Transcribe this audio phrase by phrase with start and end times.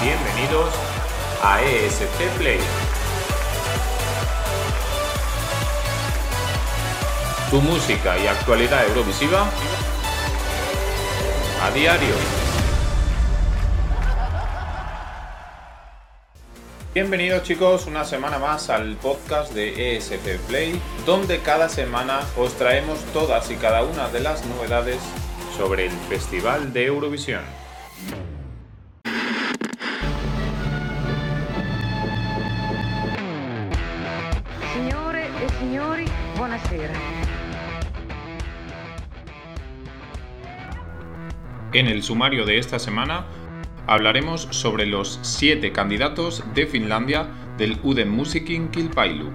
[0.00, 0.72] Bienvenidos
[1.42, 2.60] a ESC Play.
[7.50, 9.50] Tu música y actualidad eurovisiva
[11.60, 12.14] a diario.
[16.94, 23.00] Bienvenidos chicos una semana más al podcast de ESP Play, donde cada semana os traemos
[23.12, 25.00] todas y cada una de las novedades
[25.56, 27.67] sobre el Festival de Eurovisión.
[41.74, 43.26] En el sumario de esta semana
[43.86, 49.30] hablaremos sobre los siete candidatos de Finlandia del Uden Musikin Kilpailu.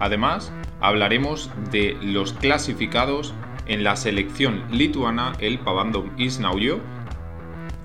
[0.00, 3.32] Además, hablaremos de los clasificados
[3.66, 6.80] en la selección lituana el Pavandom Isnaujo.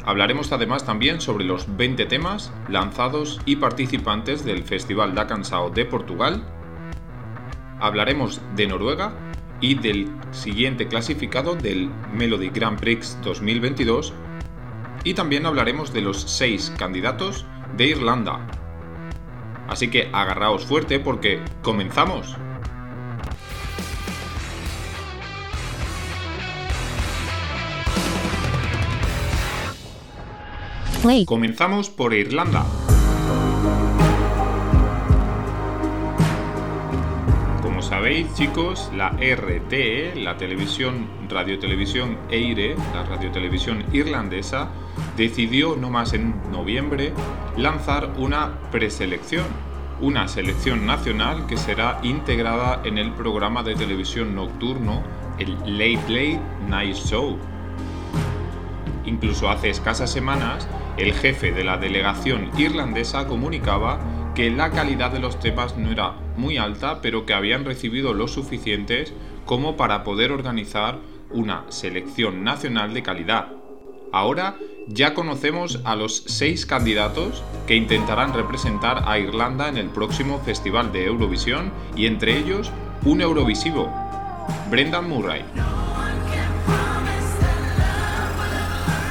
[0.05, 5.86] Hablaremos además también sobre los 20 temas lanzados y participantes del Festival da Cansao de
[5.86, 6.44] Portugal.
[7.80, 9.13] Hablaremos de Noruega
[9.61, 14.13] y del siguiente clasificado del Melody Grand Prix 2022
[15.03, 17.45] y también hablaremos de los seis candidatos
[17.77, 18.45] de Irlanda.
[19.67, 22.36] Así que agarraos fuerte porque comenzamos.
[31.25, 32.66] Comenzamos por Irlanda.
[37.90, 44.70] Sabéis chicos, la RTE, la televisión, radiotelevisión EIRE, la radiotelevisión irlandesa,
[45.18, 47.14] decidió no más en noviembre
[47.58, 49.45] lanzar una preselección,
[50.02, 55.02] una selección nacional que será integrada en el programa de televisión nocturno,
[55.40, 57.40] el Late Late Night Show.
[59.06, 60.67] Incluso hace escasas semanas,
[60.98, 64.00] el jefe de la delegación irlandesa comunicaba
[64.36, 68.27] que la calidad de los temas no era muy alta, pero que habían recibido lo
[68.27, 69.14] suficientes
[69.45, 73.50] como para poder organizar una selección nacional de calidad.
[74.11, 74.58] Ahora
[74.88, 80.92] ya conocemos a los seis candidatos que intentarán representar a Irlanda en el próximo Festival
[80.92, 82.72] de Eurovisión y entre ellos
[83.05, 83.94] un Eurovisivo,
[84.72, 85.44] Brendan Murray.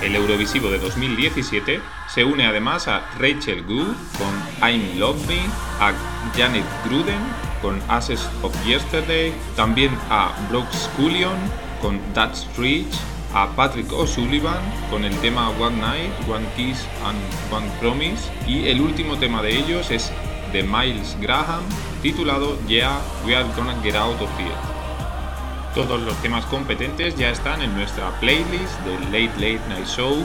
[0.02, 5.40] El Eurovisivo de 2017 se une además a Rachel Good con I'm Love Me,
[5.80, 5.92] a
[6.36, 7.20] Janet Gruden
[7.62, 11.36] con Ashes of Yesterday, también a Brooks Scullion
[11.80, 12.94] con That's Rich,
[13.34, 17.18] a Patrick O'Sullivan con el tema One Night, One Kiss and
[17.52, 20.10] One Promise y el último tema de ellos es
[20.52, 21.62] de Miles Graham
[22.02, 24.54] titulado Yeah, We Are Gonna Get Out of Here.
[25.74, 30.24] Todos los temas competentes ya están en nuestra playlist del Late Late Night Show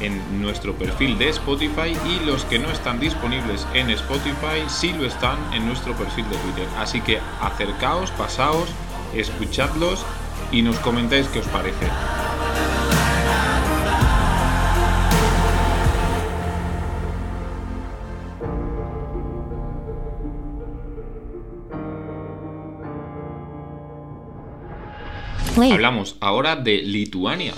[0.00, 5.06] en nuestro perfil de Spotify y los que no están disponibles en Spotify sí lo
[5.06, 6.68] están en nuestro perfil de Twitter.
[6.78, 8.68] Así que acercaos, pasaos,
[9.14, 10.04] escuchadlos
[10.52, 11.86] y nos comentáis qué os parece.
[25.56, 27.54] Hablamos ahora de Lituania.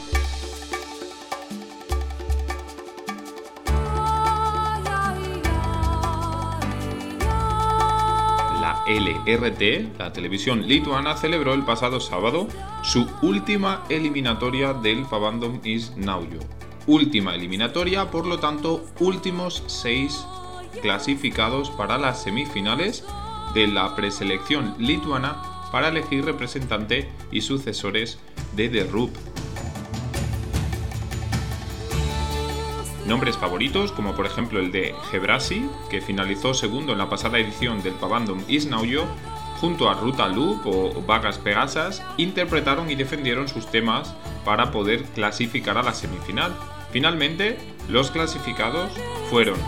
[9.26, 12.48] LRT, la televisión lituana, celebró el pasado sábado
[12.82, 16.38] su última eliminatoria del Pavandom Is Naujo.
[16.87, 20.25] Última eliminatoria, por lo tanto, últimos seis
[20.81, 23.04] clasificados para las semifinales
[23.54, 28.19] de la preselección lituana para elegir representante y sucesores
[28.54, 29.10] de The Roop.
[33.06, 37.83] Nombres favoritos, como por ejemplo el de Gebrasi, que finalizó segundo en la pasada edición
[37.83, 39.06] del Pavandom Isnaujo,
[39.61, 45.78] junto a Ruta Loop o Vagas Pegasas, interpretaron y defendieron sus temas para poder clasificar
[45.78, 46.53] a la semifinal.
[46.91, 47.59] Finalmente,
[47.89, 48.91] los clasificados
[49.31, 49.58] fueron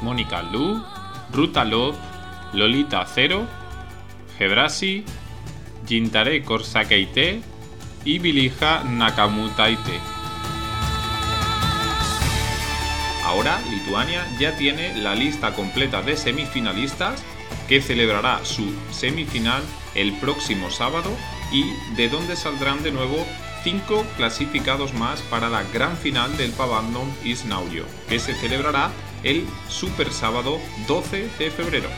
[0.00, 0.82] Mónica Lu,
[1.32, 1.96] Ruta Love,
[2.52, 3.46] Lolita Cero,
[4.38, 5.04] Gebrasi,
[5.86, 7.42] Jintare Korsakeite
[8.04, 10.11] y Bilija Nakamutaite.
[13.32, 17.24] Ahora Lituania ya tiene la lista completa de semifinalistas
[17.66, 19.62] que celebrará su semifinal
[19.94, 21.10] el próximo sábado
[21.50, 21.64] y
[21.96, 23.26] de donde saldrán de nuevo
[23.64, 28.90] cinco clasificados más para la gran final del Pavandom Isnaujo, que se celebrará
[29.22, 31.88] el super sábado 12 de febrero.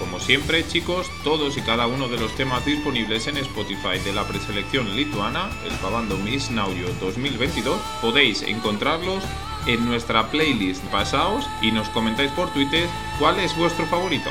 [0.00, 4.26] Como siempre, chicos, todos y cada uno de los temas disponibles en Spotify de la
[4.26, 9.22] preselección lituana, el Pavandom Isnaujo 2022, podéis encontrarlos
[9.66, 10.82] en nuestra playlist.
[10.84, 12.88] Pasaos y nos comentáis por Twitter
[13.18, 14.30] cuál es vuestro favorito.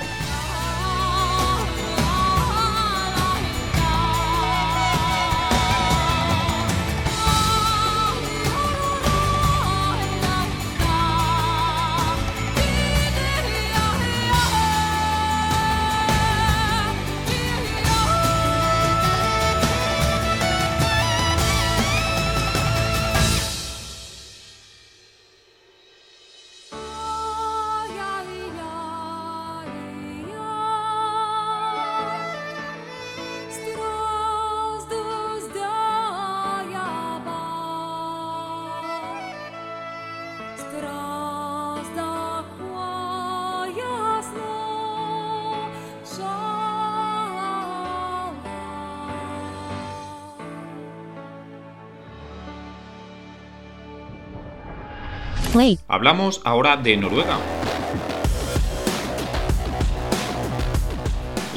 [55.88, 57.38] Hablamos ahora de Noruega.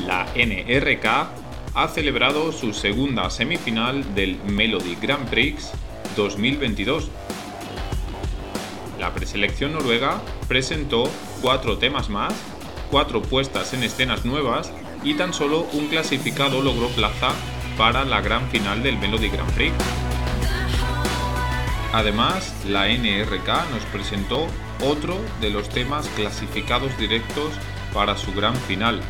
[0.07, 1.07] La NRK
[1.75, 5.71] ha celebrado su segunda semifinal del Melody Grand Prix
[6.15, 7.09] 2022.
[9.01, 11.05] La preselección noruega presentó
[11.41, 12.35] cuatro temas más,
[12.91, 14.73] cuatro puestas en escenas nuevas
[15.05, 17.31] y tan solo un clasificado logró plaza
[17.79, 19.73] para la gran final del Melody Grand Prix.
[21.97, 24.49] Además, la NRK nos presentó
[24.85, 27.55] otro de los temas clasificados directos
[27.95, 29.01] para su gran final.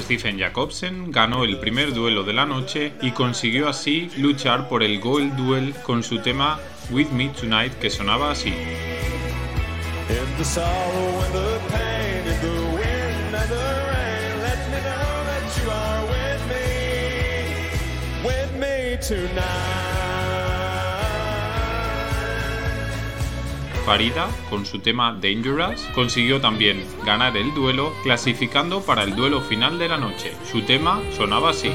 [0.00, 4.98] Stephen Jacobsen ganó el primer duelo de la noche y consiguió así luchar por el
[4.98, 6.58] Gold Duel con su tema
[6.88, 8.54] With Me Tonight que sonaba así.
[23.86, 29.78] Farida, con su tema Dangerous, consiguió también ganar el duelo, clasificando para el duelo final
[29.78, 30.32] de la noche.
[30.50, 31.70] Su tema sonaba así.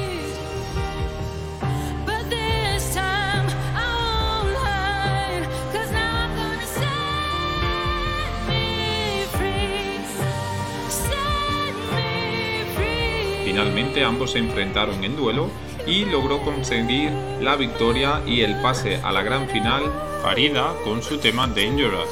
[13.45, 15.49] Finalmente ambos se enfrentaron en duelo
[15.87, 17.11] y logró conseguir
[17.41, 19.83] la victoria y el pase a la gran final
[20.21, 22.09] Farida con su tema Dangerous.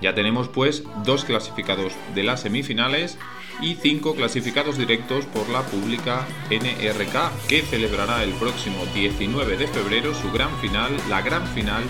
[0.00, 3.18] Ya tenemos pues dos clasificados de las semifinales
[3.60, 10.14] y cinco clasificados directos por la pública NRK que celebrará el próximo 19 de febrero
[10.14, 11.82] su gran final, la gran final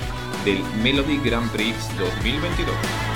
[0.45, 3.08] del Melody Grand Prix 2022.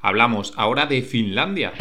[0.00, 1.72] Hablamos ahora de Finlandia.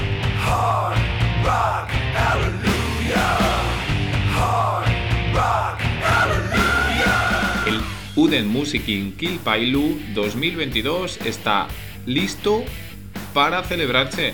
[7.67, 7.79] El
[8.15, 11.67] Uden Kilpailu 2022 está
[12.07, 12.63] listo
[13.35, 14.33] para celebrarse.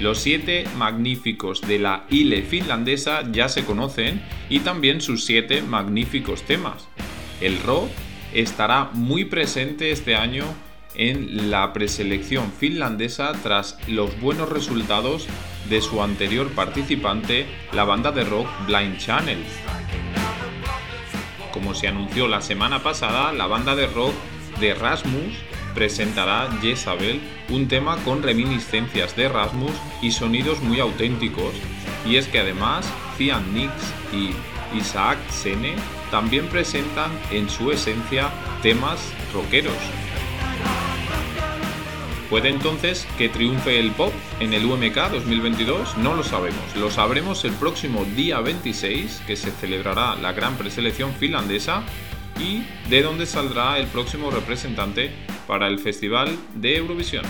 [0.00, 4.20] Los siete magníficos de la Ile finlandesa ya se conocen
[4.50, 6.88] y también sus siete magníficos temas.
[7.40, 7.90] El rock
[8.32, 10.44] estará muy presente este año
[10.94, 15.26] en la preselección finlandesa tras los buenos resultados
[15.68, 19.38] de su anterior participante, la banda de rock Blind Channel.
[21.52, 24.14] Como se anunció la semana pasada, la banda de rock
[24.60, 25.34] de Rasmus
[25.74, 29.72] presentará Jezabel, un tema con reminiscencias de Rasmus
[30.02, 31.54] y sonidos muy auténticos.
[32.06, 32.86] Y es que además,
[33.16, 33.72] Cian Nix
[34.12, 34.30] y
[34.76, 35.74] Isaac Sene
[36.10, 38.30] también presentan en su esencia
[38.62, 39.00] temas
[39.32, 39.74] rockeros.
[42.34, 45.98] ¿Puede entonces que triunfe el pop en el UMK 2022?
[45.98, 46.74] No lo sabemos.
[46.74, 51.84] Lo sabremos el próximo día 26, que se celebrará la gran preselección finlandesa
[52.40, 55.12] y de dónde saldrá el próximo representante
[55.46, 57.24] para el Festival de Eurovisión.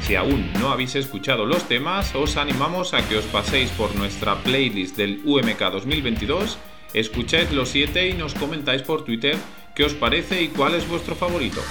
[0.00, 4.34] Si aún no habéis escuchado los temas, os animamos a que os paséis por nuestra
[4.42, 6.58] playlist del UMK 2022,
[6.92, 9.36] escucháis los 7 y nos comentáis por Twitter
[9.76, 11.62] qué os parece y cuál es vuestro favorito.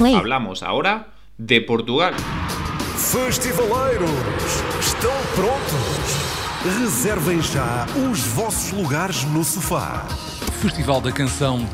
[0.00, 2.14] Hablamos ahora de Portugal.
[2.96, 4.10] Festivaleiros,
[4.80, 6.80] ¿estão prontos?
[6.80, 10.06] Reservem já os vossos lugares no sofá.
[10.60, 11.66] Festival da Canção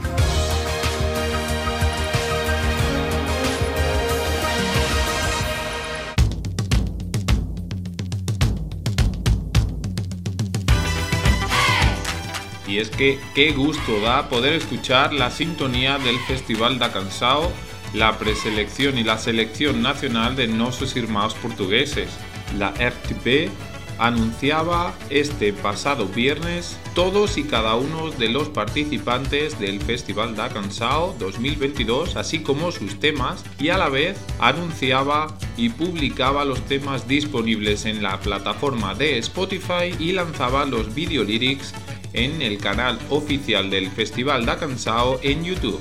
[12.67, 17.53] Y es que qué gusto da poder escuchar la sintonía del Festival da Cansao,
[17.95, 22.11] la preselección y la selección nacional de nuestros hermanos portugueses.
[22.59, 23.51] La RTP
[23.99, 31.15] anunciaba este pasado viernes todos y cada uno de los participantes del Festival da Cansao
[31.19, 37.85] 2022, así como sus temas, y a la vez anunciaba y publicaba los temas disponibles
[37.85, 41.73] en la plataforma de Spotify y lanzaba los video lyrics
[42.13, 45.81] en el canal oficial del Festival da Cansao en YouTube.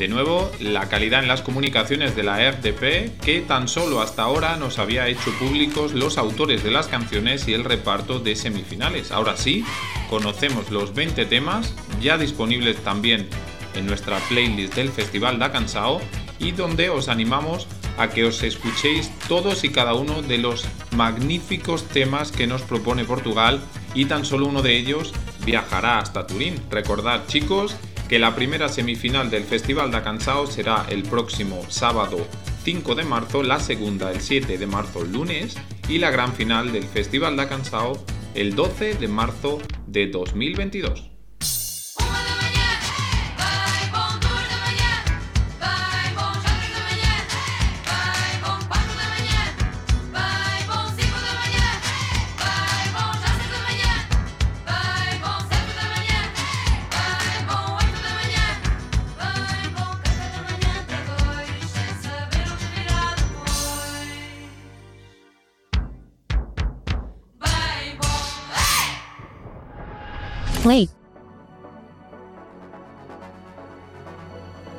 [0.00, 4.56] De nuevo, la calidad en las comunicaciones de la RTP, que tan solo hasta ahora
[4.56, 9.12] nos había hecho públicos los autores de las canciones y el reparto de semifinales.
[9.12, 9.62] Ahora sí,
[10.08, 13.28] conocemos los 20 temas, ya disponibles también
[13.74, 16.00] en nuestra playlist del Festival da Cansao,
[16.38, 17.66] y donde os animamos
[17.98, 20.64] a que os escuchéis todos y cada uno de los
[20.96, 23.60] magníficos temas que nos propone Portugal
[23.94, 25.12] y tan solo uno de ellos
[25.44, 26.54] viajará hasta Turín.
[26.70, 27.76] Recordad chicos
[28.10, 32.26] que la primera semifinal del Festival da Cansao será el próximo sábado
[32.64, 35.56] 5 de marzo, la segunda el 7 de marzo lunes
[35.88, 41.19] y la gran final del Festival da Cansao el 12 de marzo de 2022.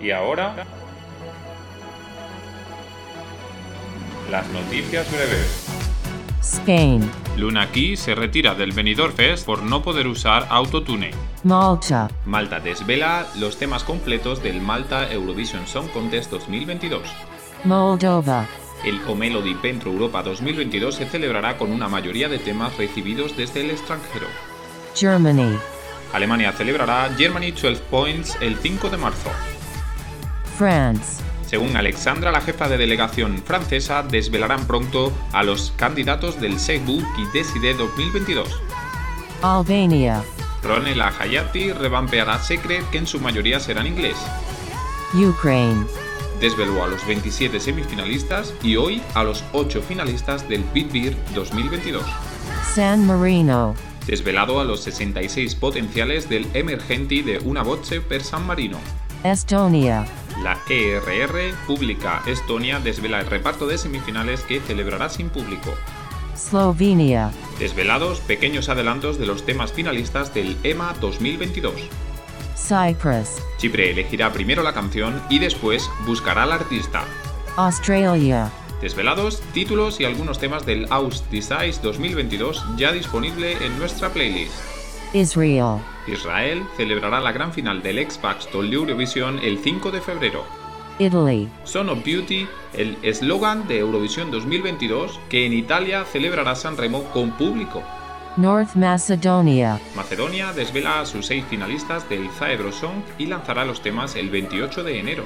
[0.01, 0.65] Y ahora,
[4.31, 5.67] las noticias breves.
[6.41, 7.07] Spain.
[7.37, 11.11] Luna Key se retira del Benidorm Fest por no poder usar Autotune.
[11.43, 12.09] Malta.
[12.25, 17.03] Malta desvela los temas completos del Malta Eurovision Song Contest 2022.
[17.63, 18.47] Moldova.
[18.83, 23.69] El O-Melody Pentro Europa 2022 se celebrará con una mayoría de temas recibidos desde el
[23.69, 24.25] extranjero.
[24.95, 25.59] Germany.
[26.11, 29.29] Alemania celebrará Germany 12 Points el 5 de marzo.
[30.57, 31.23] France.
[31.45, 37.25] Según Alexandra, la jefa de delegación francesa, desvelarán pronto a los candidatos del Seibu qui
[37.33, 38.47] Decide 2022.
[39.41, 40.23] Albania.
[40.63, 44.15] Ronela Hayati revampeará Secret, que en su mayoría será en inglés.
[45.13, 45.85] Ukraine.
[46.39, 52.03] Desveló a los 27 semifinalistas y hoy a los 8 finalistas del Beat Beer 2022.
[52.73, 53.75] San Marino.
[54.07, 58.77] Desvelado a los 66 potenciales del Emergenti de Una Voce per San Marino.
[59.23, 60.05] Estonia.
[60.39, 65.73] La ERR Pública Estonia desvela el reparto de semifinales que celebrará sin público.
[66.35, 67.31] Slovenia.
[67.59, 71.73] Desvelados pequeños adelantos de los temas finalistas del EMA 2022.
[72.55, 73.41] Cyprus.
[73.57, 77.03] Chipre elegirá primero la canción y después buscará al artista.
[77.57, 78.51] Australia.
[78.81, 84.70] Desvelados, títulos y algunos temas del Aus Decides 2022 ya disponible en nuestra playlist.
[85.13, 85.79] Israel.
[86.07, 90.45] Israel celebrará la gran final del X-Factor Eurovisión el 5 de febrero.
[90.99, 91.49] Italy.
[91.63, 97.31] Son of Beauty, el eslogan de Eurovisión 2022 que en Italia celebrará San Remo con
[97.31, 97.83] público.
[98.37, 99.79] North Macedonia.
[99.95, 104.83] Macedonia desvela a sus seis finalistas del Zaebro Song y lanzará los temas el 28
[104.83, 105.25] de enero.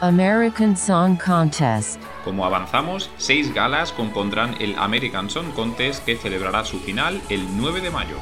[0.00, 2.00] American Song Contest.
[2.24, 7.80] Como avanzamos, seis galas compondrán el American Song Contest que celebrará su final el 9
[7.80, 8.16] de mayo.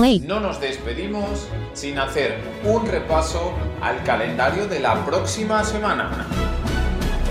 [0.00, 0.20] Play.
[0.20, 3.52] No nos despedimos sin hacer un repaso
[3.82, 6.26] al calendario de la próxima semana.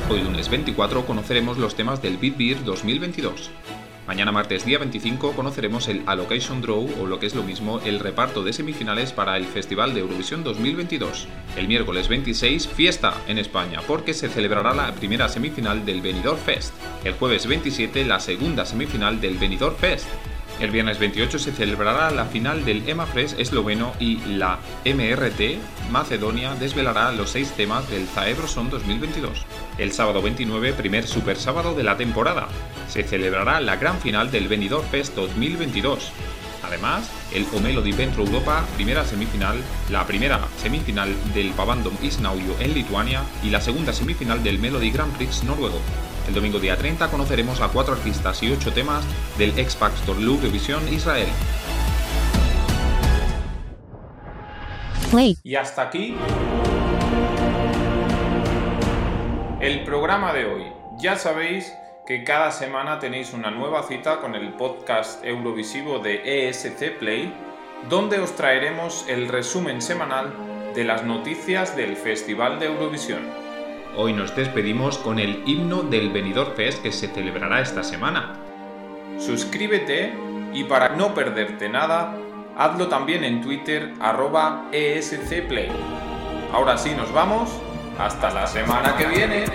[0.07, 3.49] Hoy lunes 24 conoceremos los temas del Beat Beer 2022.
[4.05, 7.99] Mañana martes día 25 conoceremos el Allocation Draw o lo que es lo mismo el
[7.99, 11.27] reparto de semifinales para el Festival de Eurovisión 2022.
[11.57, 16.73] El miércoles 26 fiesta en España porque se celebrará la primera semifinal del Benidorm Fest.
[17.03, 20.07] El jueves 27 la segunda semifinal del Benidorm Fest.
[20.59, 27.13] El viernes 28 se celebrará la final del EMAFRES esloveno y la MRT Macedonia desvelará
[27.13, 29.45] los seis temas del Zaebroson 2022.
[29.77, 32.49] El sábado 29, primer super sábado de la temporada,
[32.89, 36.11] se celebrará la gran final del Benidorm Fest 2022.
[36.61, 39.57] Además, el O Melody Ventro Europa, primera semifinal,
[39.89, 45.15] la primera semifinal del Pavandom Isnaujo en Lituania y la segunda semifinal del Melody Grand
[45.15, 45.79] Prix noruego.
[46.29, 49.03] El domingo día 30 conoceremos a cuatro artistas y ocho temas
[49.39, 51.27] del X Factor Eurovision Israel.
[55.09, 55.39] Play.
[55.41, 56.15] Y hasta aquí
[59.59, 60.71] el programa de hoy.
[60.99, 61.73] Ya sabéis
[62.05, 67.33] que cada semana tenéis una nueva cita con el podcast Eurovisivo de ESC Play,
[67.89, 70.31] donde os traeremos el resumen semanal
[70.75, 73.48] de las noticias del Festival de Eurovisión.
[73.95, 78.35] Hoy nos despedimos con el himno del Benidorm Fest que se celebrará esta semana.
[79.17, 80.13] Suscríbete
[80.53, 82.15] y para no perderte nada,
[82.55, 85.69] hazlo también en Twitter arroba ESCPlay.
[86.53, 87.49] Ahora sí nos vamos,
[87.97, 89.45] hasta la semana que viene.